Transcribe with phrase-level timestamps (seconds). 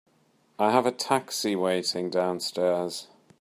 [0.57, 3.05] I have a taxi waiting downstairs.